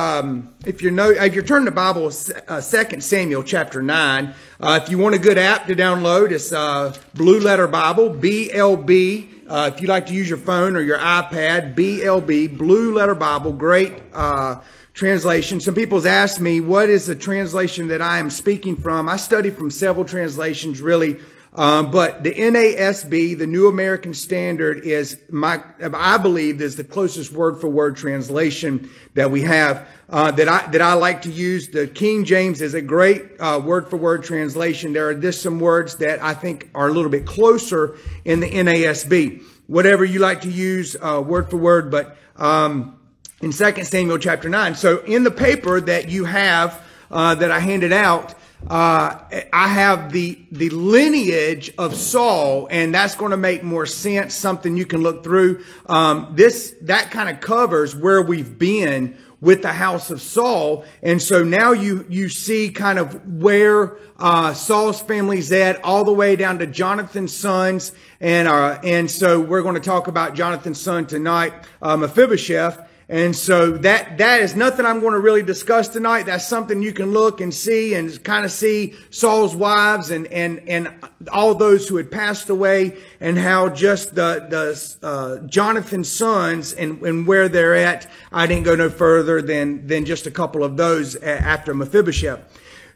[0.00, 0.92] Um, if you're
[1.22, 2.10] if you're turning the Bible,
[2.48, 4.34] uh, Second Samuel chapter nine.
[4.58, 9.44] Uh, if you want a good app to download, it's uh, Blue Letter Bible, BLB.
[9.48, 13.52] Uh, if you'd like to use your phone or your iPad, BLB, Blue Letter Bible,
[13.52, 14.60] great uh,
[14.94, 15.60] translation.
[15.60, 19.08] Some people's asked me, what is the translation that I am speaking from?
[19.08, 21.20] I study from several translations, really.
[21.56, 27.30] Um, but the NASB, the New American Standard, is my, I believe, is the closest
[27.30, 31.68] word for word translation that we have uh, that I that I like to use.
[31.68, 34.92] The King James is a great word for word translation.
[34.92, 38.50] There are just some words that I think are a little bit closer in the
[38.50, 39.44] NASB.
[39.68, 42.98] Whatever you like to use, uh, word for word, but um,
[43.40, 44.74] in Second Samuel chapter nine.
[44.74, 48.34] So in the paper that you have uh, that I handed out
[48.68, 49.18] uh,
[49.52, 54.34] I have the the lineage of Saul, and that's going to make more sense.
[54.34, 55.62] Something you can look through.
[55.86, 61.20] Um, this that kind of covers where we've been with the house of Saul, and
[61.20, 66.34] so now you you see kind of where uh, Saul's family's at, all the way
[66.34, 71.06] down to Jonathan's sons, and uh, and so we're going to talk about Jonathan's son
[71.06, 72.80] tonight, uh, Mephibosheth.
[73.08, 76.24] And so that, that is nothing I'm going to really discuss tonight.
[76.24, 80.66] That's something you can look and see and kind of see Saul's wives and, and,
[80.66, 80.90] and
[81.30, 87.02] all those who had passed away and how just the, the, uh, Jonathan's sons and,
[87.02, 88.10] and where they're at.
[88.32, 92.40] I didn't go no further than, than just a couple of those after Mephibosheth.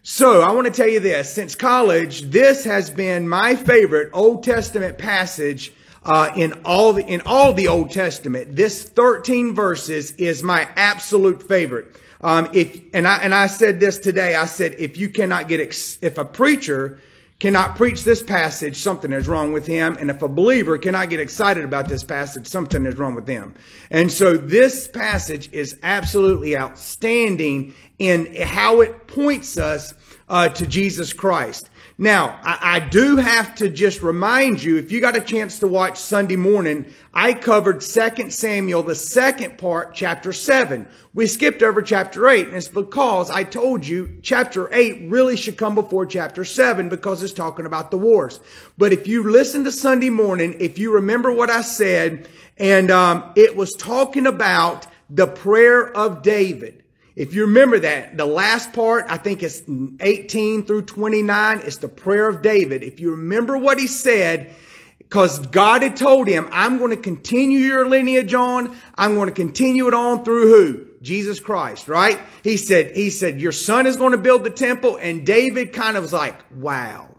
[0.03, 4.43] So I want to tell you this, since college, this has been my favorite Old
[4.43, 5.71] Testament passage
[6.05, 8.55] uh, in all the in all the Old Testament.
[8.55, 11.97] This 13 verses is my absolute favorite.
[12.21, 14.35] Um, if and I and I said this today.
[14.35, 17.01] I said if you cannot get ex- if a preacher
[17.39, 19.97] cannot preach this passage, something is wrong with him.
[20.01, 23.55] And if a believer cannot get excited about this passage, something is wrong with them.
[23.91, 29.95] And so this passage is absolutely outstanding in how it points us
[30.29, 31.71] uh, to Jesus Christ.
[32.01, 35.67] Now, I, I, do have to just remind you, if you got a chance to
[35.67, 40.87] watch Sunday morning, I covered 2 Samuel, the second part, chapter 7.
[41.13, 45.57] We skipped over chapter 8, and it's because I told you chapter 8 really should
[45.57, 48.39] come before chapter 7 because it's talking about the wars.
[48.79, 52.29] But if you listen to Sunday morning, if you remember what I said,
[52.59, 56.85] and um, it was talking about the prayer of David.
[57.19, 59.63] If you remember that, the last part, I think it's
[59.99, 62.85] 18 through 29, it's the prayer of David.
[62.85, 64.55] If you remember what he said,
[65.01, 68.77] because God had told him, I'm going to continue your lineage on.
[68.95, 70.87] I'm going to continue it on through who?
[71.03, 72.21] Jesus Christ, right?
[72.45, 74.97] He said, he said, your son is going to build the temple.
[74.97, 77.17] And David kind of was like, wow,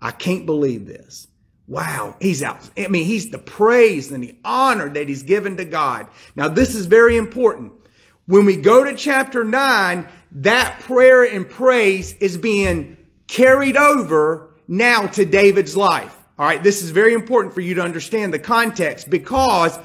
[0.00, 1.28] I can't believe this.
[1.66, 2.66] Wow, he's out.
[2.78, 6.06] I mean, he's the praise and the honor that he's given to God.
[6.34, 7.72] Now, this is very important.
[8.26, 12.96] When we go to chapter 9, that prayer and praise is being
[13.26, 16.16] carried over now to David's life.
[16.38, 19.78] All right, this is very important for you to understand the context because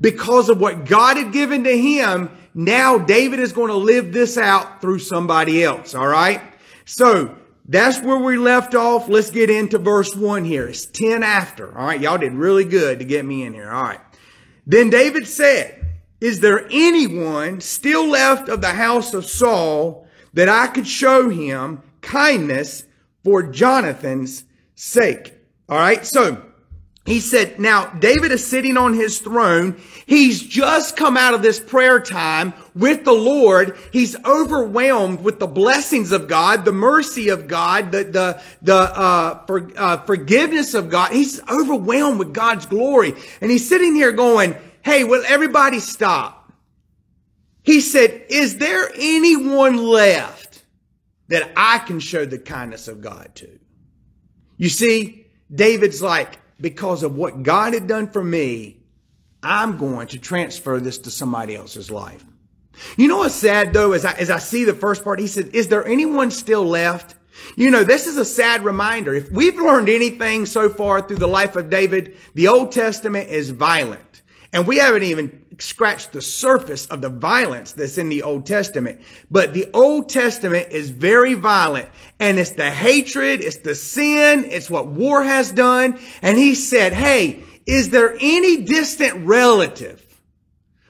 [0.00, 4.36] because of what God had given to him, now David is going to live this
[4.36, 5.94] out through somebody else.
[5.94, 6.40] All right.
[6.84, 9.08] So that's where we left off.
[9.08, 10.68] Let's get into verse one here.
[10.68, 11.76] It's 10 after.
[11.76, 12.00] All right.
[12.00, 13.70] Y'all did really good to get me in here.
[13.70, 14.00] All right.
[14.66, 15.83] Then David said,
[16.24, 21.82] is there anyone still left of the house of Saul that I could show him
[22.00, 22.86] kindness
[23.22, 25.34] for Jonathan's sake?
[25.68, 26.06] All right.
[26.06, 26.42] So
[27.04, 29.78] he said, now David is sitting on his throne.
[30.06, 33.76] He's just come out of this prayer time with the Lord.
[33.92, 39.44] He's overwhelmed with the blessings of God, the mercy of God, the, the, the, uh,
[39.44, 41.12] for, uh, forgiveness of God.
[41.12, 43.12] He's overwhelmed with God's glory.
[43.42, 46.52] And he's sitting here going, Hey, will everybody stop?
[47.62, 50.62] He said, is there anyone left
[51.28, 53.58] that I can show the kindness of God to?
[54.58, 58.82] You see, David's like, because of what God had done for me,
[59.42, 62.24] I'm going to transfer this to somebody else's life.
[62.98, 65.54] You know what's sad though, as I, as I see the first part, he said,
[65.54, 67.14] is there anyone still left?
[67.56, 69.14] You know, this is a sad reminder.
[69.14, 73.50] If we've learned anything so far through the life of David, the Old Testament is
[73.50, 74.13] violent.
[74.54, 79.00] And we haven't even scratched the surface of the violence that's in the Old Testament.
[79.28, 81.88] But the Old Testament is very violent
[82.20, 85.98] and it's the hatred, it's the sin, it's what war has done.
[86.22, 90.00] And he said, Hey, is there any distant relative?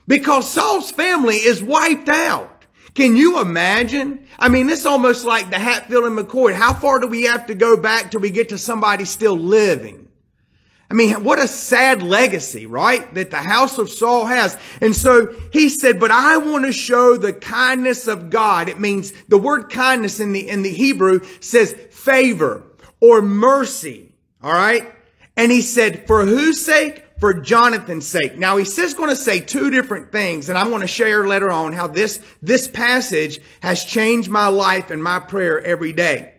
[0.07, 2.67] Because Saul's family is wiped out.
[2.93, 4.27] Can you imagine?
[4.39, 6.53] I mean, it's almost like the Hatfield and McCoy.
[6.53, 10.04] How far do we have to go back till we get to somebody still living?
[10.95, 13.13] I mean, what a sad legacy, right?
[13.15, 14.57] That the house of Saul has.
[14.81, 18.69] And so he said, but I want to show the kindness of God.
[18.69, 22.63] It means the word kindness in the, in the Hebrew says favor
[23.01, 24.15] or mercy.
[24.41, 24.89] All right.
[25.37, 27.05] And he said, for whose sake?
[27.19, 28.39] For Jonathan's sake.
[28.39, 31.51] Now he's just going to say two different things, and I'm going to share later
[31.51, 36.35] on how this, this passage has changed my life and my prayer every day.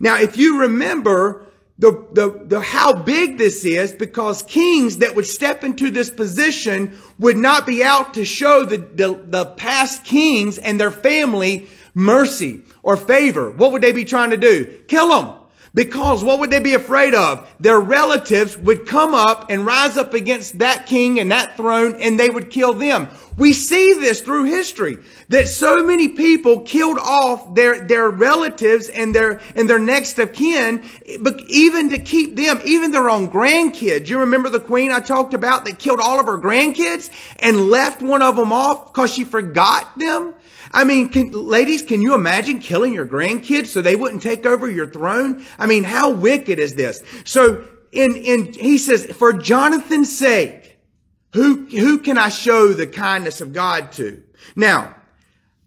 [0.00, 1.51] Now, if you remember,
[1.82, 6.96] the, the, the, how big this is because kings that would step into this position
[7.18, 12.62] would not be out to show the, the, the past kings and their family mercy
[12.84, 13.50] or favor.
[13.50, 14.64] What would they be trying to do?
[14.86, 15.34] Kill them.
[15.74, 17.48] Because what would they be afraid of?
[17.58, 22.20] Their relatives would come up and rise up against that king and that throne and
[22.20, 23.08] they would kill them.
[23.38, 24.98] We see this through history
[25.30, 30.34] that so many people killed off their, their relatives and their, and their next of
[30.34, 30.84] kin,
[31.20, 34.08] but even to keep them, even their own grandkids.
[34.08, 37.08] You remember the queen I talked about that killed all of her grandkids
[37.38, 40.34] and left one of them off because she forgot them?
[40.72, 44.70] I mean, can, ladies, can you imagine killing your grandkids so they wouldn't take over
[44.70, 45.44] your throne?
[45.58, 47.02] I mean, how wicked is this?
[47.24, 50.78] So in, in, he says, for Jonathan's sake,
[51.34, 54.22] who, who can I show the kindness of God to?
[54.56, 54.94] Now,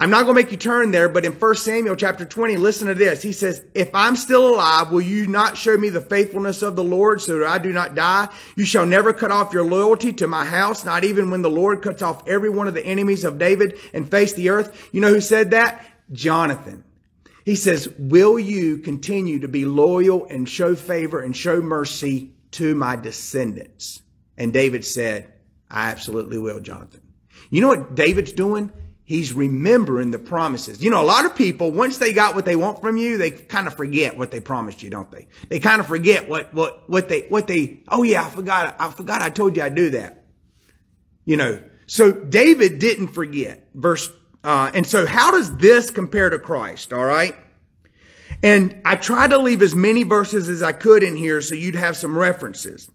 [0.05, 2.89] I'm not going to make you turn there, but in 1 Samuel chapter 20, listen
[2.89, 3.23] to this.
[3.23, 6.83] He says, if I'm still alive, will you not show me the faithfulness of the
[6.83, 8.27] Lord so that I do not die?
[8.55, 11.81] You shall never cut off your loyalty to my house, not even when the Lord
[11.81, 14.89] cuts off every one of the enemies of David and face the earth.
[14.91, 15.83] You know who said that?
[16.11, 16.83] Jonathan.
[17.43, 22.75] He says, will you continue to be loyal and show favor and show mercy to
[22.75, 24.03] my descendants?
[24.37, 25.33] And David said,
[25.67, 27.01] I absolutely will, Jonathan.
[27.49, 28.71] You know what David's doing?
[29.07, 30.83] He's remembering the promises.
[30.83, 33.29] You know, a lot of people, once they got what they want from you, they
[33.29, 35.27] kind of forget what they promised you, don't they?
[35.47, 38.89] They kind of forget what, what, what they, what they, oh yeah, I forgot, I
[38.89, 40.25] forgot I told you I'd do that.
[41.23, 43.67] You know, so David didn't forget.
[43.75, 44.11] Verse,
[44.43, 46.91] uh, and so how does this compare to Christ?
[46.91, 47.35] All right.
[48.41, 51.75] And I tried to leave as many verses as I could in here so you'd
[51.75, 52.89] have some references.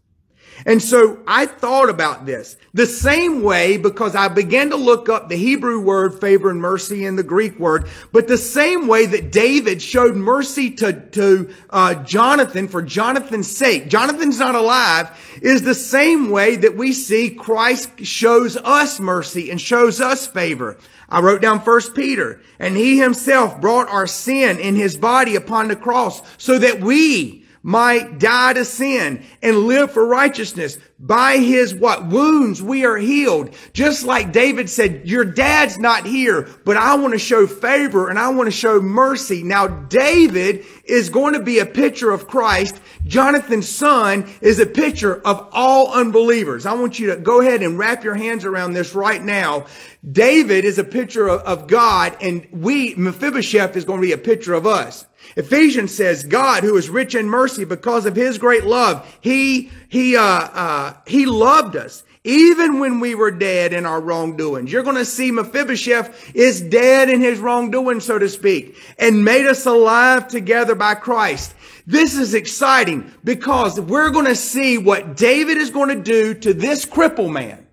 [0.66, 5.28] And so I thought about this the same way because I began to look up
[5.28, 9.32] the Hebrew word favor and mercy and the Greek word, but the same way that
[9.32, 13.88] David showed mercy to, to uh, Jonathan for Jonathan's sake.
[13.88, 15.10] Jonathan's not alive
[15.42, 20.76] is the same way that we see Christ shows us mercy and shows us favor.
[21.08, 25.68] I wrote down first Peter and he himself brought our sin in his body upon
[25.68, 30.78] the cross so that we might die to sin and live for righteousness.
[30.98, 32.06] By his what?
[32.06, 33.54] Wounds we are healed.
[33.72, 38.18] Just like David said, your dad's not here, but I want to show favor and
[38.18, 39.42] I want to show mercy.
[39.42, 42.80] Now David is going to be a picture of Christ.
[43.06, 46.66] Jonathan's son is a picture of all unbelievers.
[46.66, 49.66] I want you to go ahead and wrap your hands around this right now.
[50.10, 54.18] David is a picture of, of God and we, Mephibosheth is going to be a
[54.18, 55.06] picture of us.
[55.36, 60.16] Ephesians says, God, who is rich in mercy because of his great love, he, he,
[60.16, 64.70] uh, uh, he loved us even when we were dead in our wrongdoings.
[64.70, 69.46] You're going to see Mephibosheth is dead in his wrongdoing, so to speak, and made
[69.46, 71.54] us alive together by Christ.
[71.86, 76.52] This is exciting because we're going to see what David is going to do to
[76.52, 77.66] this cripple man.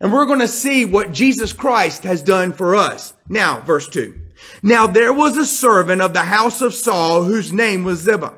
[0.00, 3.14] And we're going to see what Jesus Christ has done for us.
[3.28, 4.20] Now, verse two.
[4.62, 8.34] Now there was a servant of the house of Saul whose name was Ziba.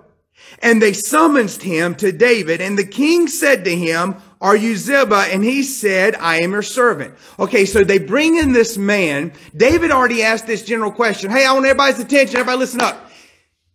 [0.61, 5.27] And they summoned him to David and the king said to him, are you Ziba?
[5.31, 7.15] And he said, I am your servant.
[7.39, 9.33] Okay, so they bring in this man.
[9.57, 11.31] David already asked this general question.
[11.31, 12.37] Hey, I want everybody's attention.
[12.37, 13.11] Everybody listen up.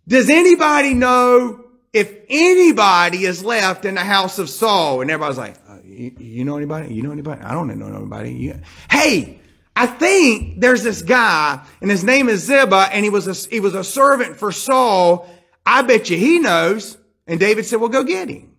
[0.08, 5.02] Does anybody know if anybody is left in the house of Saul?
[5.02, 6.94] And everybody's like, uh, you, you, know anybody?
[6.94, 7.42] You know anybody?
[7.42, 8.34] I don't know anybody.
[8.34, 9.40] You, hey,
[9.76, 13.60] I think there's this guy and his name is Ziba and he was a, he
[13.60, 15.28] was a servant for Saul.
[15.66, 16.98] I bet you he knows.
[17.26, 18.52] And David said, well, go get him.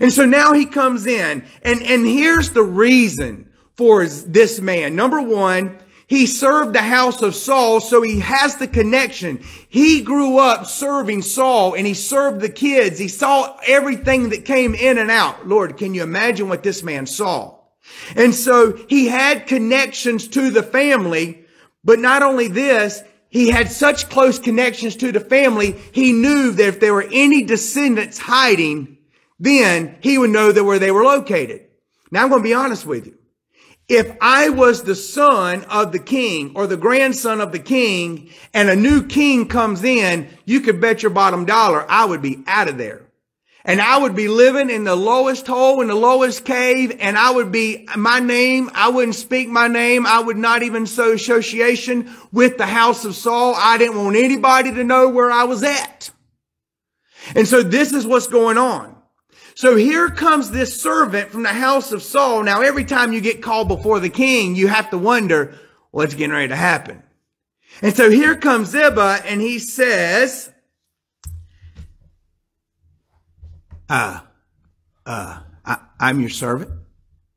[0.00, 4.96] And so now he comes in and, and here's the reason for this man.
[4.96, 5.78] Number one,
[6.08, 9.44] he served the house of Saul, so he has the connection.
[9.68, 12.98] He grew up serving Saul and he served the kids.
[12.98, 15.46] He saw everything that came in and out.
[15.46, 17.57] Lord, can you imagine what this man saw?
[18.16, 21.44] And so he had connections to the family,
[21.84, 26.68] but not only this, he had such close connections to the family, he knew that
[26.68, 28.98] if there were any descendants hiding,
[29.38, 31.66] then he would know that where they were located.
[32.10, 33.18] Now I'm going to be honest with you.
[33.88, 38.68] If I was the son of the king or the grandson of the king and
[38.68, 42.68] a new king comes in, you could bet your bottom dollar I would be out
[42.68, 43.07] of there.
[43.64, 47.30] And I would be living in the lowest hole, in the lowest cave, and I
[47.30, 48.70] would be my name.
[48.74, 50.06] I wouldn't speak my name.
[50.06, 53.54] I would not even show association with the house of Saul.
[53.56, 56.10] I didn't want anybody to know where I was at.
[57.34, 58.96] And so this is what's going on.
[59.54, 62.44] So here comes this servant from the house of Saul.
[62.44, 65.58] Now, every time you get called before the king, you have to wonder
[65.90, 67.02] what's getting ready to happen.
[67.82, 70.52] And so here comes Ziba and he says,
[73.88, 74.20] uh,
[75.06, 76.70] uh, I, I'm your servant.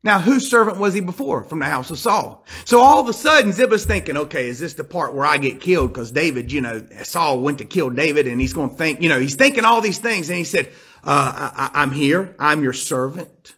[0.03, 2.43] Now, whose servant was he before from the house of Saul?
[2.65, 5.61] So all of a sudden, Ziba's thinking, okay, is this the part where I get
[5.61, 5.93] killed?
[5.93, 9.09] Because David, you know, Saul went to kill David and he's going to think, you
[9.09, 10.27] know, he's thinking all these things.
[10.29, 10.69] And he said,
[11.03, 12.35] uh, I, I'm here.
[12.39, 13.53] I'm your servant.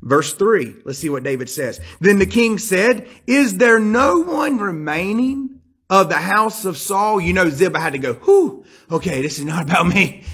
[0.00, 0.74] Verse three.
[0.86, 1.78] Let's see what David says.
[2.00, 5.60] Then the king said, is there no one remaining
[5.90, 7.20] of the house of Saul?
[7.20, 10.24] You know, Ziba had to go, whew, okay, this is not about me.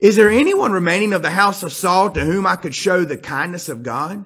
[0.00, 3.18] Is there anyone remaining of the house of Saul to whom I could show the
[3.18, 4.24] kindness of God?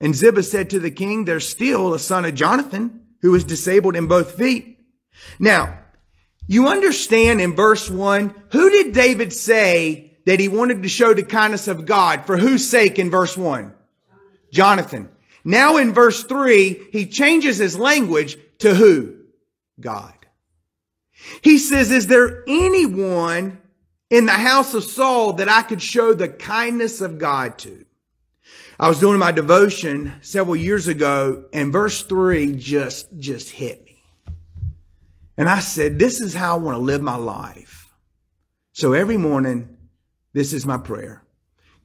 [0.00, 3.94] And Ziba said to the king, there's still a son of Jonathan who is disabled
[3.94, 4.78] in both feet.
[5.38, 5.78] Now,
[6.48, 11.22] you understand in verse one, who did David say that he wanted to show the
[11.22, 12.26] kindness of God?
[12.26, 13.74] For whose sake in verse one?
[14.50, 15.08] Jonathan.
[15.44, 19.16] Now in verse three, he changes his language to who?
[19.78, 20.14] God.
[21.42, 23.61] He says, is there anyone
[24.12, 27.86] in the house of Saul that I could show the kindness of God to.
[28.78, 34.02] I was doing my devotion several years ago and verse three just, just hit me.
[35.38, 37.88] And I said, this is how I want to live my life.
[38.74, 39.78] So every morning,
[40.34, 41.24] this is my prayer.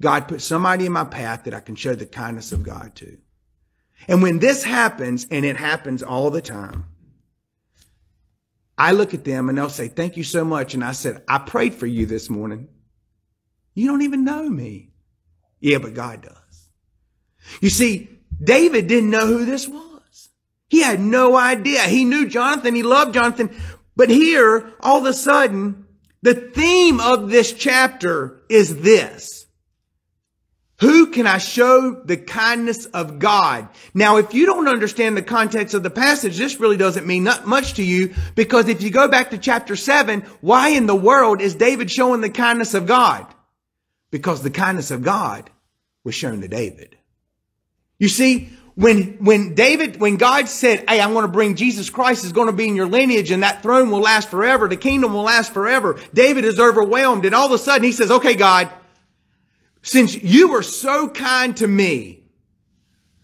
[0.01, 3.17] God put somebody in my path that I can show the kindness of God to.
[4.09, 6.87] And when this happens, and it happens all the time,
[8.77, 10.73] I look at them and they'll say, Thank you so much.
[10.73, 12.67] And I said, I prayed for you this morning.
[13.73, 14.91] You don't even know me.
[15.59, 16.69] Yeah, but God does.
[17.61, 18.09] You see,
[18.43, 20.29] David didn't know who this was.
[20.69, 21.83] He had no idea.
[21.83, 22.75] He knew Jonathan.
[22.75, 23.55] He loved Jonathan.
[23.95, 25.85] But here, all of a sudden,
[26.21, 29.36] the theme of this chapter is this.
[30.79, 33.67] Who can I show the kindness of God?
[33.95, 37.47] Now, if you don't understand the context of the passage, this really doesn't mean not
[37.47, 41.41] much to you because if you go back to chapter seven, why in the world
[41.41, 43.25] is David showing the kindness of God?
[44.11, 45.49] Because the kindness of God
[46.03, 46.95] was shown to David.
[47.97, 52.23] You see, when, when David, when God said, Hey, I'm going to bring Jesus Christ
[52.23, 54.67] is going to be in your lineage and that throne will last forever.
[54.67, 55.99] The kingdom will last forever.
[56.13, 57.25] David is overwhelmed.
[57.25, 58.69] And all of a sudden he says, okay, God,
[59.87, 62.23] since you were so kind to me,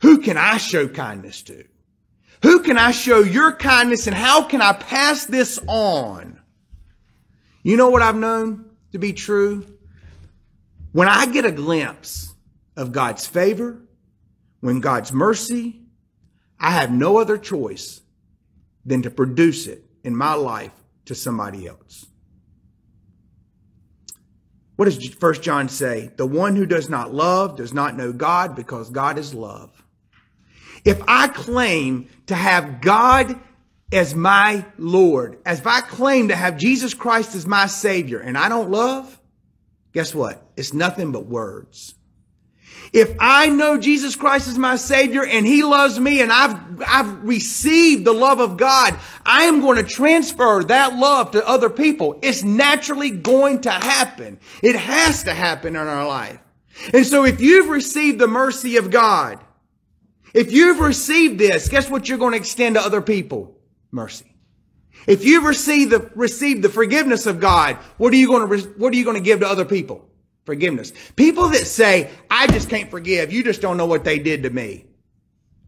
[0.02, 1.66] who can I show kindness to?
[2.42, 6.40] Who can I show your kindness and how can I pass this on?
[7.64, 9.66] You know what I've known to be true?
[10.94, 12.34] When I get a glimpse
[12.78, 13.82] of God's favor,
[14.62, 15.82] when God's mercy,
[16.60, 18.00] I have no other choice
[18.86, 20.72] than to produce it in my life
[21.06, 22.06] to somebody else.
[24.84, 26.12] What does First John say?
[26.18, 29.72] The one who does not love does not know God because God is love.
[30.84, 33.40] If I claim to have God
[33.94, 38.38] as my Lord, as if I claim to have Jesus Christ as my Savior and
[38.38, 39.22] I don't love,
[39.94, 40.46] guess what?
[40.58, 41.96] It's nothing but words.
[42.94, 47.24] If I know Jesus Christ is my Savior and He loves me and I've, I've
[47.24, 52.20] received the love of God, I am going to transfer that love to other people.
[52.22, 54.40] It's naturally going to happen.
[54.62, 56.40] It has to happen in our life.
[56.94, 59.40] And so if you've received the mercy of God,
[60.34, 63.58] if you've received this, guess what you're going to extend to other people?
[63.92, 64.26] Mercy.
[65.08, 68.94] If you've received the, received the forgiveness of God, what are you going to, what
[68.94, 70.08] are you going to give to other people?
[70.46, 70.92] Forgiveness.
[71.16, 73.32] People that say, I just can't forgive.
[73.32, 74.86] You just don't know what they did to me.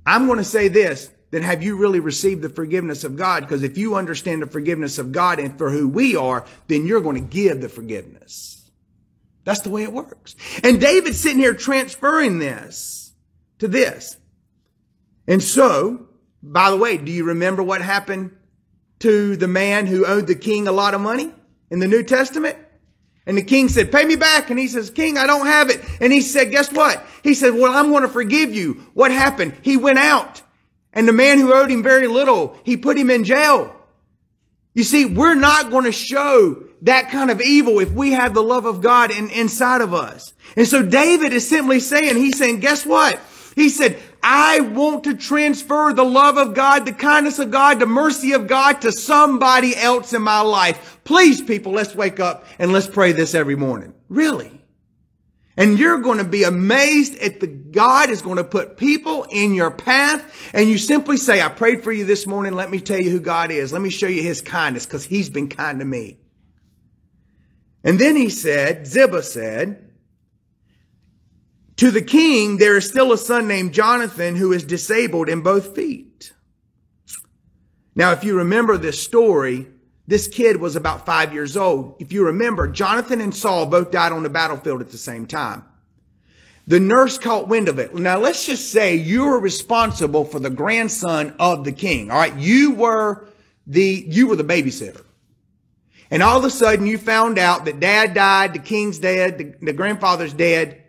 [0.06, 1.10] I'm going to say this.
[1.32, 3.42] Then have you really received the forgiveness of God?
[3.42, 7.02] Because if you understand the forgiveness of God and for who we are, then you're
[7.02, 8.70] going to give the forgiveness.
[9.44, 10.36] That's the way it works.
[10.64, 13.14] And David's sitting here transferring this
[13.60, 14.18] to this.
[15.28, 16.08] And so,
[16.42, 18.36] by the way, do you remember what happened
[19.00, 21.34] to the man who owed the king a lot of money
[21.70, 22.58] in the New Testament?
[23.26, 24.50] And the king said, pay me back.
[24.50, 25.84] And he says, king, I don't have it.
[26.00, 27.06] And he said, guess what?
[27.24, 28.86] He said, well, I'm going to forgive you.
[28.94, 29.56] What happened?
[29.62, 30.42] He went out
[30.96, 33.76] and the man who owed him very little, he put him in jail.
[34.74, 38.44] You see, we're not going to show that kind of evil if we have the
[38.44, 40.34] love of God in, inside of us.
[40.56, 43.20] And so David is simply saying, he's saying, guess what?
[43.56, 47.86] He said, I want to transfer the love of God, the kindness of God, the
[47.86, 51.00] mercy of God to somebody else in my life.
[51.04, 53.94] Please, people, let's wake up and let's pray this every morning.
[54.10, 54.50] Really?
[55.56, 59.54] And you're going to be amazed at the God is going to put people in
[59.54, 60.52] your path.
[60.56, 62.54] And you simply say, I prayed for you this morning.
[62.54, 63.72] Let me tell you who God is.
[63.72, 66.18] Let me show you his kindness because he's been kind to me.
[67.84, 69.85] And then he said, Ziba said,
[71.78, 75.76] to the king, there is still a son named Jonathan who is disabled in both
[75.76, 76.32] feet.
[77.96, 79.68] Now, if you remember this story,
[80.08, 81.96] this kid was about five years old.
[82.00, 85.64] If you remember, Jonathan and Saul both died on the battlefield at the same time.
[86.68, 87.94] The nurse caught wind of it.
[87.94, 92.10] Now let's just say you were responsible for the grandson of the king.
[92.10, 92.36] All right.
[92.36, 93.28] You were
[93.68, 95.04] the, you were the babysitter.
[96.10, 99.66] And all of a sudden you found out that dad died, the king's dead, the,
[99.66, 100.85] the grandfather's dead,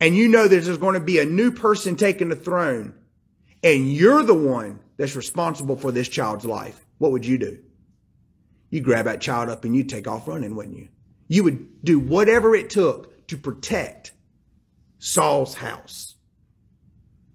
[0.00, 2.94] and you know there's going to be a new person taking the throne
[3.62, 6.84] and you're the one that's responsible for this child's life.
[6.98, 7.58] What would you do?
[8.70, 10.88] You grab that child up and you take off running, wouldn't you?
[11.28, 14.12] You would do whatever it took to protect
[14.98, 16.14] Saul's house.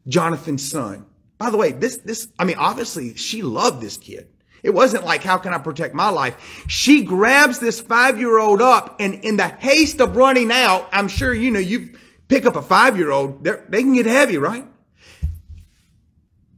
[0.08, 1.06] Jonathan's son.
[1.38, 4.28] By the way, this, this, I mean, obviously she loved this kid.
[4.62, 6.66] It wasn't like, how can I protect my life?
[6.68, 11.10] She grabs this five year old up and in the haste of running out, I'm
[11.10, 11.90] sure, you know, you
[12.28, 14.68] pick up a five year old, they can get heavy, right?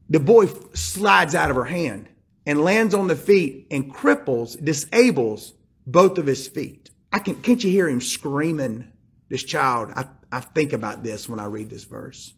[0.09, 2.09] The boy slides out of her hand
[2.45, 5.53] and lands on the feet and cripples, disables
[5.87, 6.89] both of his feet.
[7.11, 8.91] I can, can't you hear him screaming,
[9.29, 9.91] this child?
[9.95, 12.33] I, I think about this when I read this verse.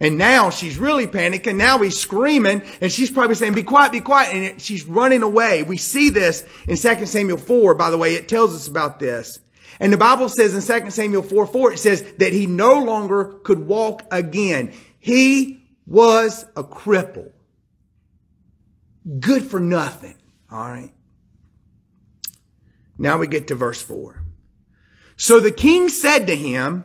[0.00, 1.56] And now she's really panicking.
[1.56, 4.34] Now he's screaming and she's probably saying, be quiet, be quiet.
[4.34, 5.62] And she's running away.
[5.62, 8.14] We see this in 2 Samuel 4, by the way.
[8.14, 9.38] It tells us about this.
[9.80, 13.36] And the Bible says in 2 Samuel 4, 4, it says that he no longer
[13.42, 14.72] could walk again.
[14.98, 17.32] He was a cripple
[19.20, 20.16] good for nothing.
[20.50, 20.92] All right.
[22.98, 24.22] Now we get to verse 4.
[25.16, 26.84] So the king said to him,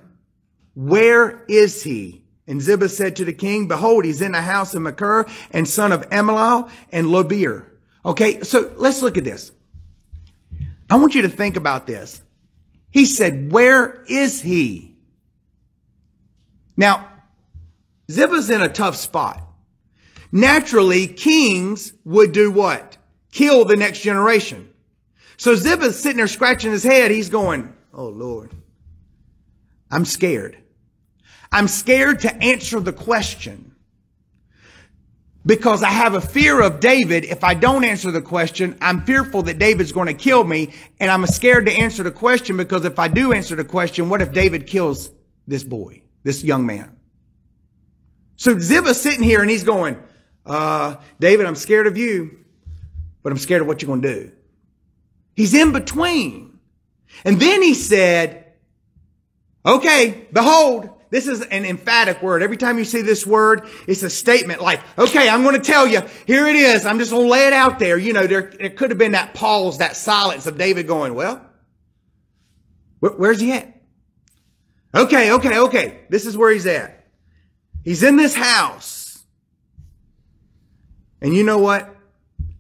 [0.74, 2.24] Where is he?
[2.48, 5.92] And Ziba said to the king, Behold, he's in the house of Machir and son
[5.92, 7.66] of Ammiel and Lobir.
[8.06, 9.52] Okay, so let's look at this.
[10.90, 12.22] I want you to think about this.
[12.92, 14.96] He said, Where is he?
[16.76, 17.08] Now,
[18.10, 19.46] Ziba's in a tough spot.
[20.32, 22.98] Naturally, kings would do what?
[23.32, 24.70] Kill the next generation.
[25.38, 27.12] So Ziba's sitting there scratching his head.
[27.12, 28.54] He's going, Oh Lord,
[29.92, 30.58] I'm scared.
[31.52, 33.69] I'm scared to answer the question
[35.50, 37.26] because I have a fear of David.
[37.26, 40.76] If I don't answer the question, I'm fearful that David's going to kill me.
[41.00, 44.22] And I'm scared to answer the question because if I do answer the question, what
[44.22, 45.10] if David kills
[45.48, 46.96] this boy, this young man?
[48.36, 49.98] So Ziba's sitting here and he's going,
[50.46, 52.46] uh, David, I'm scared of you,
[53.24, 54.32] but I'm scared of what you're going to do.
[55.36, 56.60] He's in between.
[57.26, 58.54] And then he said,
[59.66, 62.44] okay, behold, this is an emphatic word.
[62.44, 65.88] Every time you see this word, it's a statement like, okay, I'm going to tell
[65.88, 66.86] you, here it is.
[66.86, 67.98] I'm just going to lay it out there.
[67.98, 71.44] You know, there, there could have been that pause, that silence of David going, well,
[73.00, 73.76] where, where's he at?
[74.94, 76.00] Okay, okay, okay.
[76.10, 77.08] This is where he's at.
[77.84, 79.24] He's in this house.
[81.22, 81.96] And you know what?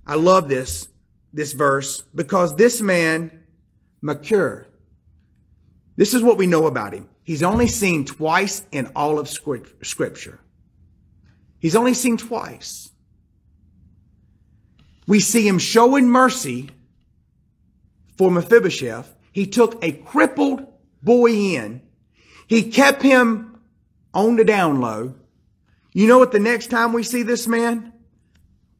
[0.05, 0.87] I love this,
[1.33, 3.43] this verse because this man,
[4.01, 4.67] Machir,
[5.97, 7.09] this is what we know about him.
[7.29, 10.39] He's only seen twice in all of scripture.
[11.59, 12.89] He's only seen twice.
[15.05, 16.71] We see him showing mercy
[18.17, 19.13] for Mephibosheth.
[19.31, 20.65] He took a crippled
[21.03, 21.83] boy in.
[22.47, 23.59] He kept him
[24.11, 25.13] on the down low.
[25.93, 27.93] You know what the next time we see this man?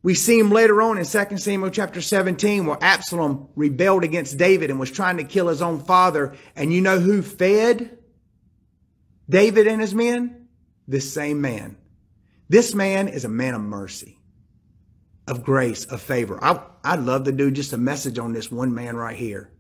[0.02, 4.72] We see him later on in 2 Samuel chapter 17 where Absalom rebelled against David
[4.72, 6.36] and was trying to kill his own father.
[6.56, 7.99] And you know who fed
[9.30, 10.48] David and his men?
[10.88, 11.78] This same man.
[12.48, 14.18] This man is a man of mercy,
[15.28, 16.44] of grace, of favor.
[16.44, 19.52] I, I'd love to do just a message on this one man right here.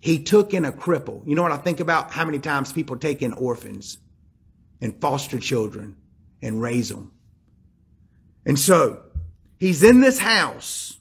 [0.00, 1.26] He took in a cripple.
[1.26, 2.10] You know what I think about?
[2.10, 3.98] How many times people take in orphans
[4.80, 5.96] and foster children
[6.42, 7.12] and raise them.
[8.46, 9.02] And so
[9.58, 10.96] He's in this house.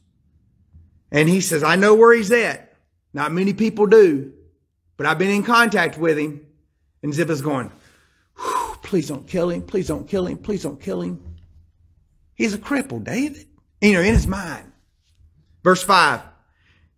[1.12, 2.74] And he says, I know where he's at.
[3.14, 4.34] Not many people do,
[4.98, 6.46] but I've been in contact with him.
[7.02, 7.72] And Ziba's going,
[8.88, 9.62] please don't kill him.
[9.62, 10.38] Please don't kill him.
[10.38, 11.36] Please don't kill him.
[12.34, 13.46] He's a cripple, David.
[13.82, 14.72] You know, in his mind.
[15.64, 16.22] Verse 5.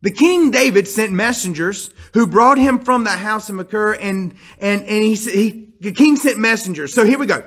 [0.01, 4.81] The king David sent messengers who brought him from the house of Machir and, and,
[4.83, 6.93] and he, he, the king sent messengers.
[6.93, 7.43] So here we go.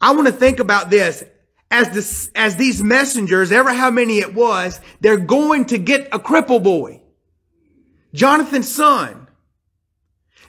[0.00, 1.24] I want to think about this
[1.70, 6.18] as this, as these messengers, ever how many it was, they're going to get a
[6.18, 7.00] cripple boy.
[8.12, 9.19] Jonathan's son.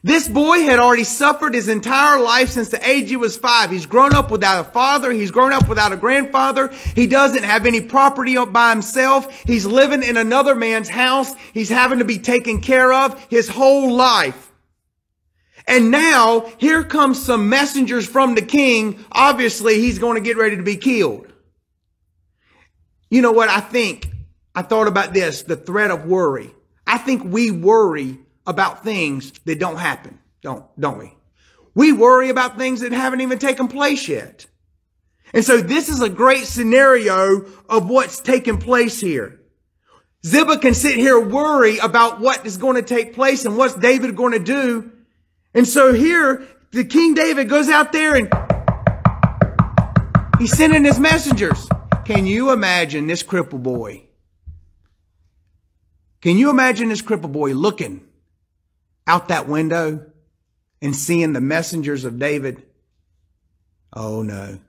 [0.04, 3.70] This boy had already suffered his entire life since the age he was five.
[3.70, 5.12] He's grown up without a father.
[5.12, 6.70] He's grown up without a grandfather.
[6.96, 9.32] He doesn't have any property by himself.
[9.44, 11.32] He's living in another man's house.
[11.54, 14.52] He's having to be taken care of his whole life.
[15.68, 19.06] And now here comes some messengers from the king.
[19.12, 21.32] Obviously he's going to get ready to be killed.
[23.12, 24.10] You know what I think?
[24.56, 26.50] I thought about this, the threat of worry.
[26.88, 31.16] I think we worry about things that don't happen, don't, don't we?
[31.74, 34.46] We worry about things that haven't even taken place yet.
[35.34, 39.40] And so this is a great scenario of what's taking place here.
[40.26, 44.16] Ziba can sit here worry about what is going to take place and what's David
[44.16, 44.92] going to do.
[45.54, 48.32] And so here, the King David goes out there and
[50.38, 51.68] he's sending his messengers.
[52.06, 54.04] Can you imagine this cripple boy?
[56.22, 58.06] Can you imagine this cripple boy looking
[59.08, 60.06] out that window
[60.82, 62.64] and seeing the messengers of David?
[63.94, 64.60] Oh no.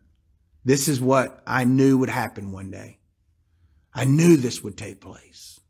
[0.64, 2.98] This is what I knew would happen one day.
[3.94, 5.60] I knew this would take place.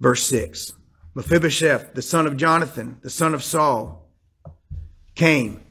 [0.00, 0.72] Verse 6
[1.14, 4.08] Mephibosheth, the son of Jonathan, the son of Saul,
[5.14, 5.62] came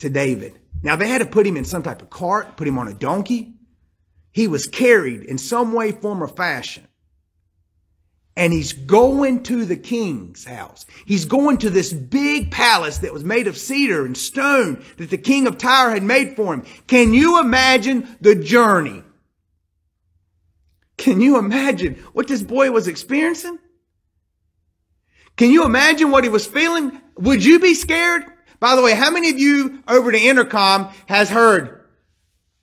[0.00, 0.58] to David.
[0.82, 2.94] Now they had to put him in some type of cart, put him on a
[2.94, 3.54] donkey.
[4.32, 6.86] He was carried in some way, form, or fashion
[8.36, 10.86] and he's going to the king's house.
[11.04, 15.18] He's going to this big palace that was made of cedar and stone that the
[15.18, 16.64] king of Tyre had made for him.
[16.86, 19.02] Can you imagine the journey?
[20.96, 23.58] Can you imagine what this boy was experiencing?
[25.36, 27.00] Can you imagine what he was feeling?
[27.16, 28.24] Would you be scared?
[28.60, 31.80] By the way, how many of you over the intercom has heard,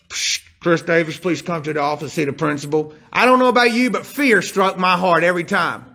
[0.08, 2.93] Psh, Chris Davis, please come to the office, see the principal.
[3.13, 5.85] I don't know about you, but fear struck my heart every time.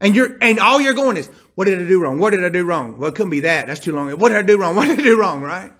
[0.00, 2.18] And you're, and all you're going is, what did I do wrong?
[2.18, 2.98] What did I do wrong?
[2.98, 3.66] Well, it couldn't be that.
[3.66, 4.10] That's too long.
[4.10, 4.76] What did I do wrong?
[4.76, 5.42] What did I do wrong?
[5.42, 5.72] Right?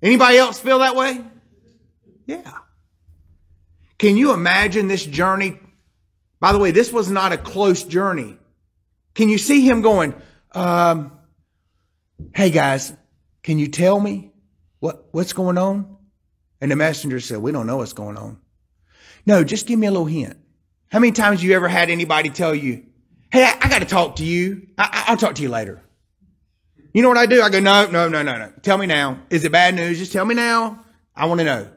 [0.00, 1.20] Anybody else feel that way?
[2.24, 2.58] Yeah.
[3.98, 5.58] Can you imagine this journey?
[6.40, 8.38] By the way, this was not a close journey.
[9.14, 10.14] Can you see him going,
[10.52, 11.12] um,
[12.34, 12.92] hey guys,
[13.42, 14.32] can you tell me
[14.80, 15.98] what, what's going on?
[16.62, 18.38] And the messenger said, we don't know what's going on.
[19.26, 20.38] No, just give me a little hint.
[20.90, 22.84] How many times you ever had anybody tell you,
[23.32, 24.68] Hey, I, I got to talk to you.
[24.76, 25.82] I, I'll talk to you later.
[26.92, 27.40] You know what I do?
[27.40, 28.52] I go, no, no, no, no, no.
[28.60, 29.20] Tell me now.
[29.30, 29.98] Is it bad news?
[29.98, 30.84] Just tell me now.
[31.16, 31.70] I want to know.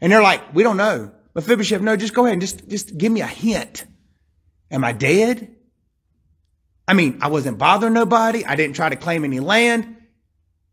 [0.00, 1.12] And they're like, we don't know.
[1.34, 3.84] Mephibosheth, no, just go ahead and just, just give me a hint.
[4.70, 5.54] Am I dead?
[6.88, 8.46] I mean, I wasn't bothering nobody.
[8.46, 9.98] I didn't try to claim any land.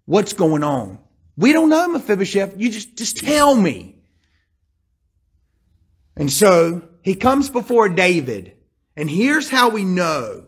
[0.05, 0.99] What's going on?
[1.35, 2.55] We don't know, Mephibosheth.
[2.57, 3.95] You just, just tell me.
[6.15, 8.53] And so he comes before David.
[8.95, 10.47] And here's how we know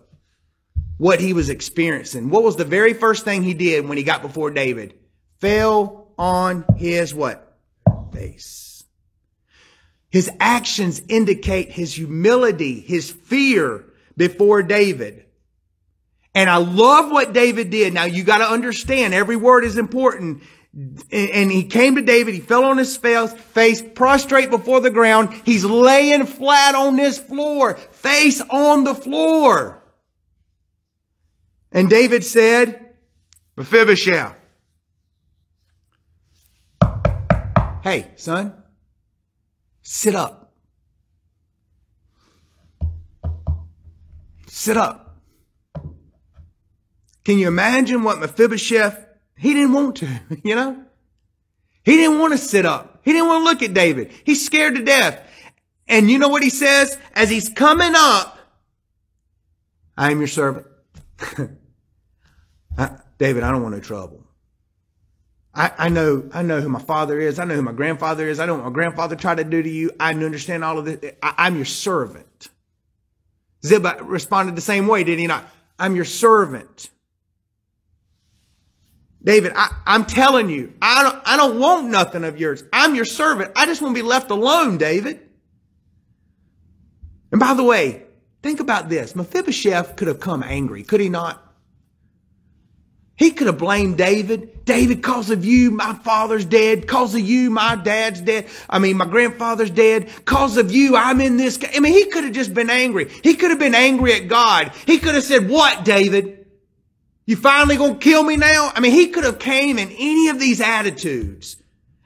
[0.98, 2.30] what he was experiencing.
[2.30, 4.94] What was the very first thing he did when he got before David?
[5.40, 7.58] Fell on his what?
[8.14, 8.84] Face.
[10.10, 13.84] His actions indicate his humility, his fear
[14.16, 15.26] before David.
[16.34, 17.94] And I love what David did.
[17.94, 20.44] Now you got to understand every word is important.
[20.76, 22.34] And he came to David.
[22.34, 25.34] He fell on his face, prostrate before the ground.
[25.46, 29.82] He's laying flat on this floor, face on the floor.
[31.72, 32.96] And David said,
[33.56, 34.36] Mephibosheth,
[37.82, 38.54] hey, son,
[39.82, 40.54] sit up.
[44.48, 45.22] Sit up.
[47.24, 49.05] Can you imagine what Mephibosheth
[49.38, 50.08] he didn't want to,
[50.44, 50.84] you know?
[51.84, 53.02] He didn't want to sit up.
[53.04, 54.12] He didn't want to look at David.
[54.24, 55.22] He's scared to death.
[55.88, 56.98] And you know what he says?
[57.14, 58.40] As he's coming up,
[59.96, 60.66] I am your servant.
[62.78, 64.24] I, David, I don't want no trouble.
[65.54, 67.40] I, I know, I know who my father is.
[67.40, 68.40] I know who my grandfather is.
[68.40, 69.92] I know what my grandfather tried to do to you.
[70.00, 71.14] I understand all of this.
[71.24, 72.50] I, I'm your servant.
[73.66, 75.48] Ziba responded the same way, did he not?
[75.80, 76.90] I'm your servant.
[79.26, 82.64] David, I, am telling you, I don't, I don't want nothing of yours.
[82.72, 83.54] I'm your servant.
[83.56, 85.20] I just want to be left alone, David.
[87.32, 88.04] And by the way,
[88.44, 89.16] think about this.
[89.16, 91.42] Mephibosheth could have come angry, could he not?
[93.18, 94.66] He could have blamed David.
[94.66, 96.86] David, cause of you, my father's dead.
[96.86, 98.48] Cause of you, my dad's dead.
[98.70, 100.10] I mean, my grandfather's dead.
[100.26, 101.58] Cause of you, I'm in this.
[101.74, 103.10] I mean, he could have just been angry.
[103.24, 104.74] He could have been angry at God.
[104.86, 106.45] He could have said, what, David?
[107.26, 108.72] You finally gonna kill me now?
[108.76, 111.58] I mean, he could have came in any of these attitudes.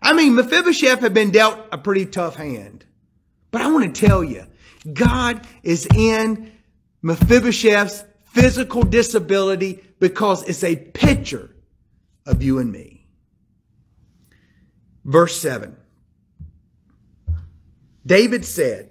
[0.02, 2.86] I mean, Mephibosheth had been dealt a pretty tough hand.
[3.52, 4.46] But I want to tell you,
[4.94, 6.52] God is in
[7.02, 11.54] Mephibosheth's physical disability because it's a picture
[12.26, 13.08] of you and me.
[15.04, 15.76] Verse 7.
[18.06, 18.90] David said,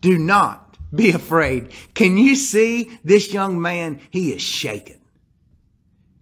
[0.00, 1.72] Do not be afraid.
[1.94, 4.00] Can you see this young man?
[4.10, 5.00] He is shaken.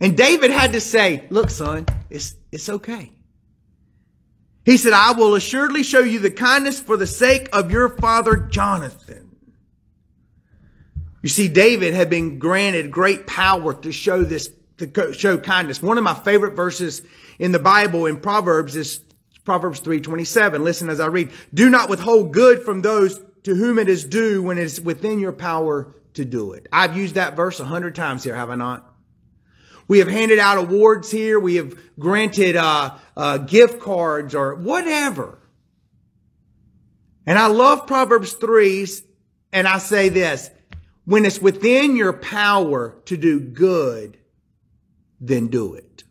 [0.01, 3.13] And David had to say, Look, son, it's, it's okay.
[4.65, 8.37] He said, I will assuredly show you the kindness for the sake of your father
[8.37, 9.37] Jonathan.
[11.23, 15.83] You see, David had been granted great power to show this, to show kindness.
[15.83, 17.03] One of my favorite verses
[17.39, 19.01] in the Bible in Proverbs is
[19.45, 20.63] Proverbs 3:27.
[20.65, 21.31] Listen as I read.
[21.53, 25.19] Do not withhold good from those to whom it is due when it is within
[25.19, 26.67] your power to do it.
[26.73, 28.91] I've used that verse a hundred times here, have I not?
[29.87, 31.39] We have handed out awards here.
[31.39, 35.39] We have granted uh, uh, gift cards or whatever.
[37.27, 38.87] And I love Proverbs 3,
[39.53, 40.51] and I say this,
[41.05, 44.19] when it's within your power to do good,
[45.21, 46.05] then do it.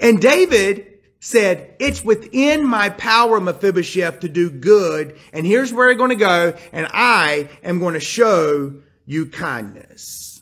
[0.00, 0.97] And David
[1.28, 5.14] said, it's within my power, Mephibosheth, to do good.
[5.30, 6.54] And here's where I'm going to go.
[6.72, 8.72] And I am going to show
[9.04, 10.40] you kindness.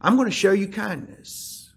[0.00, 1.72] I'm going to show you kindness.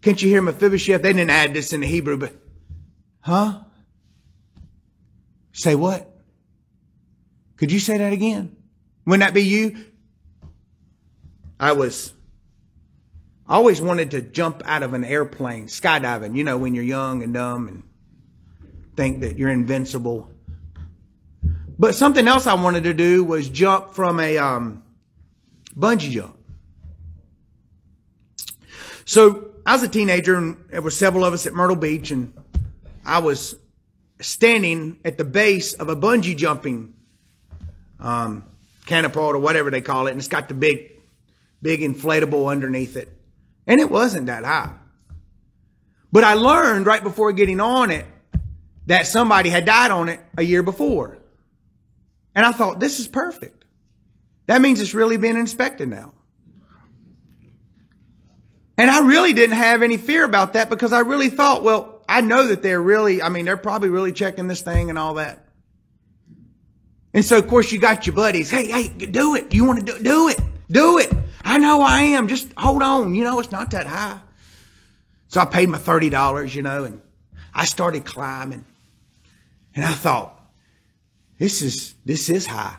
[0.00, 1.02] Can't you hear Mephibosheth?
[1.02, 2.34] They didn't add this in the Hebrew, but,
[3.18, 3.58] huh?
[5.52, 6.08] Say what?
[7.56, 8.54] Could you say that again?
[9.06, 9.86] Wouldn't that be you?
[11.58, 12.13] I was
[13.46, 17.22] I always wanted to jump out of an airplane, skydiving, you know, when you're young
[17.22, 17.82] and dumb and
[18.96, 20.30] think that you're invincible.
[21.78, 24.82] But something else I wanted to do was jump from a um,
[25.76, 26.38] bungee jump.
[29.04, 32.32] So I was a teenager and there were several of us at Myrtle Beach and
[33.04, 33.56] I was
[34.20, 36.94] standing at the base of a bungee jumping
[38.00, 38.44] um,
[38.86, 40.12] catapult or whatever they call it.
[40.12, 40.92] And it's got the big,
[41.60, 43.10] big inflatable underneath it.
[43.66, 44.74] And it wasn't that high.
[46.12, 48.06] But I learned right before getting on it
[48.86, 51.18] that somebody had died on it a year before.
[52.34, 53.64] And I thought, this is perfect.
[54.46, 56.12] That means it's really being inspected now.
[58.76, 62.20] And I really didn't have any fear about that because I really thought, well, I
[62.20, 65.46] know that they're really, I mean, they're probably really checking this thing and all that.
[67.14, 68.50] And so, of course, you got your buddies.
[68.50, 69.54] Hey, hey, do it.
[69.54, 70.40] You want to do, do it.
[70.70, 71.12] Do it.
[71.44, 72.26] I know I am.
[72.26, 73.14] Just hold on.
[73.14, 74.18] You know, it's not that high.
[75.28, 77.00] So I paid my $30, you know, and
[77.52, 78.64] I started climbing.
[79.74, 80.40] And I thought,
[81.38, 82.76] this is, this is high.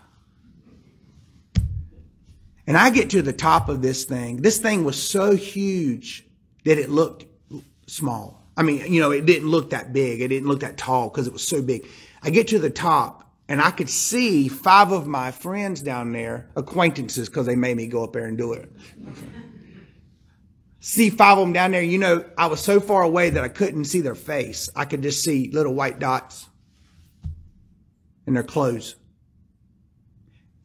[2.68, 4.42] And I get to the top of this thing.
[4.42, 6.26] This thing was so huge
[6.64, 7.26] that it looked
[7.86, 8.42] small.
[8.58, 10.22] I mean, you know, it didn't look that big.
[10.22, 11.86] It didn't look that tall because it was so big.
[12.24, 16.50] I get to the top and I could see five of my friends down there,
[16.56, 18.72] acquaintances, because they made me go up there and do it.
[20.80, 21.84] see five of them down there.
[21.84, 24.70] You know, I was so far away that I couldn't see their face.
[24.76, 26.48] I could just see little white dots
[28.26, 28.96] in their clothes.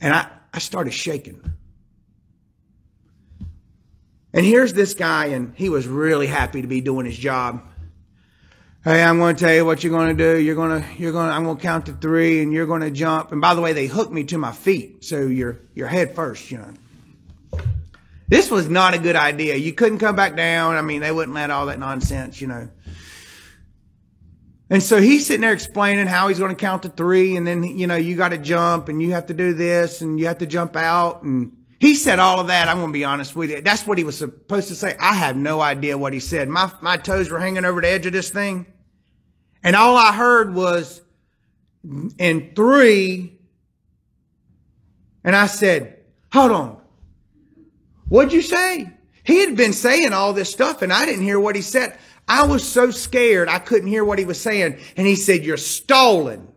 [0.01, 1.43] And I, I started shaking.
[4.33, 7.67] And here's this guy, and he was really happy to be doing his job.
[8.83, 10.41] Hey, I'm going to tell you what you're going to do.
[10.41, 12.81] You're going to, you're going to, I'm going to count to three and you're going
[12.81, 13.31] to jump.
[13.31, 15.05] And by the way, they hooked me to my feet.
[15.05, 17.61] So you're, you're head first, you know.
[18.29, 19.57] This was not a good idea.
[19.57, 20.77] You couldn't come back down.
[20.77, 22.71] I mean, they wouldn't let all that nonsense, you know.
[24.71, 27.37] And so he's sitting there explaining how he's going to count to three.
[27.37, 30.19] And then, you know, you got to jump and you have to do this and
[30.19, 31.23] you have to jump out.
[31.23, 32.69] And he said all of that.
[32.69, 33.63] I'm going to be honest with you.
[33.63, 34.97] That's what he was supposed to say.
[35.01, 36.47] I have no idea what he said.
[36.47, 38.67] My, my toes were hanging over the edge of this thing.
[39.63, 41.01] And all I heard was
[42.19, 43.39] in three.
[45.25, 46.81] And I said, hold on.
[48.09, 48.93] What'd you say?
[49.23, 51.99] He had been saying all this stuff and I didn't hear what he said.
[52.29, 54.79] I was so scared I couldn't hear what he was saying.
[54.99, 56.50] And he said, you're stolen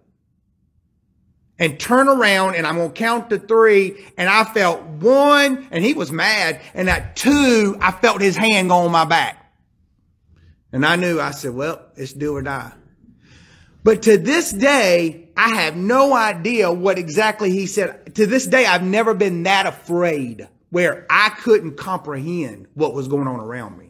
[1.59, 4.05] and turn around and I'm going to count to three.
[4.17, 6.61] And I felt one and he was mad.
[6.73, 9.39] And at two, I felt his hand go on my back.
[10.71, 12.73] And I knew, I said, well, it's do or die.
[13.83, 18.15] But to this day, I have no idea what exactly he said.
[18.15, 23.27] To this day, I've never been that afraid where I couldn't comprehend what was going
[23.27, 23.82] on around me.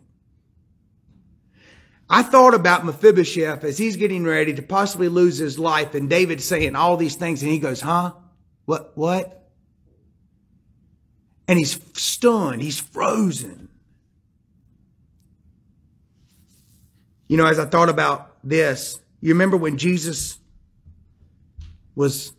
[2.14, 6.42] I thought about Mephibosheth as he's getting ready to possibly lose his life and David
[6.42, 8.12] saying all these things and he goes, huh?
[8.66, 9.50] What, what?
[11.48, 12.62] And he's stunned.
[12.62, 13.68] He's frozen.
[17.28, 20.38] You know, as I thought about this, you remember when Jesus
[21.96, 22.32] was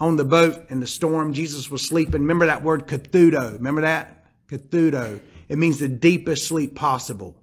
[0.00, 1.34] on the boat in the storm.
[1.34, 2.22] Jesus was sleeping.
[2.22, 3.52] Remember that word kathudo.
[3.52, 4.24] Remember that?
[4.48, 5.20] Kathudo.
[5.50, 7.37] It means the deepest sleep possible.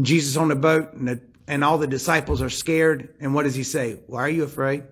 [0.00, 3.14] Jesus on the boat and, the, and all the disciples are scared.
[3.20, 4.00] And what does he say?
[4.06, 4.84] Why are you afraid?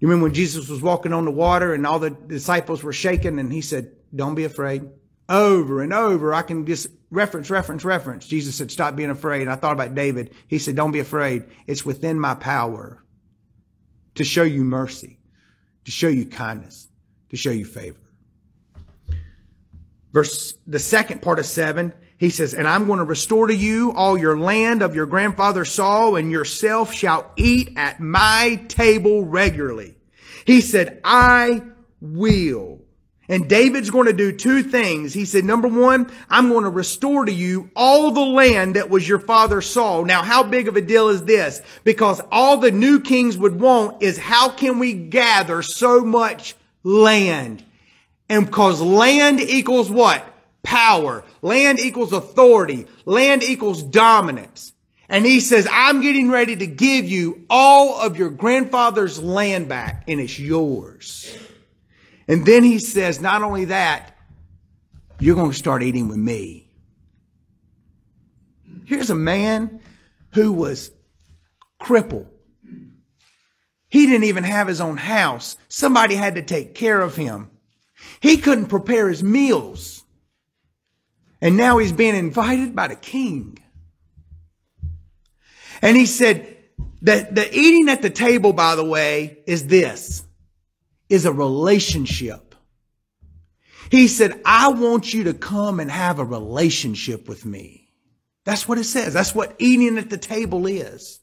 [0.00, 3.38] You remember when Jesus was walking on the water and all the disciples were shaking
[3.38, 4.82] and he said, don't be afraid.
[5.28, 8.26] Over and over, I can just reference, reference, reference.
[8.26, 9.48] Jesus said, stop being afraid.
[9.48, 10.34] I thought about David.
[10.48, 11.44] He said, don't be afraid.
[11.66, 13.02] It's within my power
[14.16, 15.18] to show you mercy,
[15.86, 16.88] to show you kindness,
[17.30, 17.96] to show you favor.
[20.12, 23.92] Verse, the second part of seven, he says, and I'm going to restore to you
[23.92, 29.96] all your land of your grandfather Saul and yourself shall eat at my table regularly.
[30.46, 31.62] He said, I
[32.00, 32.80] will.
[33.28, 35.14] And David's going to do two things.
[35.14, 39.08] He said, number one, I'm going to restore to you all the land that was
[39.08, 40.04] your father Saul.
[40.04, 41.62] Now, how big of a deal is this?
[41.84, 47.64] Because all the new kings would want is how can we gather so much land?
[48.28, 50.33] And because land equals what?
[50.64, 51.24] Power.
[51.42, 52.86] Land equals authority.
[53.04, 54.72] Land equals dominance.
[55.08, 60.04] And he says, I'm getting ready to give you all of your grandfather's land back
[60.08, 61.38] and it's yours.
[62.26, 64.16] And then he says, not only that,
[65.20, 66.70] you're going to start eating with me.
[68.86, 69.80] Here's a man
[70.32, 70.90] who was
[71.78, 72.28] crippled.
[73.88, 75.56] He didn't even have his own house.
[75.68, 77.50] Somebody had to take care of him.
[78.20, 80.03] He couldn't prepare his meals.
[81.44, 83.58] And now he's being invited by the king.
[85.80, 86.54] And he said,
[87.04, 90.24] that the eating at the table, by the way, is this,
[91.10, 92.54] is a relationship.
[93.90, 97.90] He said, I want you to come and have a relationship with me.
[98.44, 99.12] That's what it says.
[99.12, 101.20] That's what eating at the table is.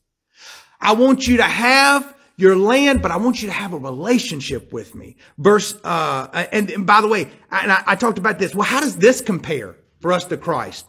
[0.80, 4.72] I want you to have your land, but I want you to have a relationship
[4.72, 5.18] with me.
[5.40, 8.54] Verse, uh, and, and by the way, I, I, I talked about this.
[8.54, 10.88] Well, how does this compare for us to Christ?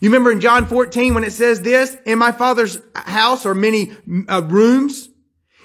[0.00, 3.92] You remember in John 14 when it says this, in my father's house are many
[4.28, 5.08] uh, rooms.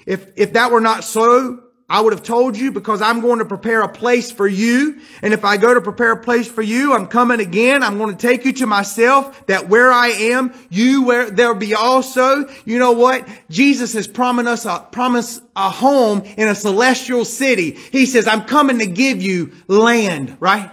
[0.06, 3.44] If, if that were not so, I would have told you because I'm going to
[3.44, 5.00] prepare a place for you.
[5.22, 7.82] And if I go to prepare a place for you, I'm coming again.
[7.82, 11.74] I'm going to take you to myself that where I am, you where there'll be
[11.74, 12.48] also.
[12.64, 13.26] You know what?
[13.50, 17.72] Jesus has promised us a, promised a home in a celestial city.
[17.72, 20.70] He says, I'm coming to give you land, right?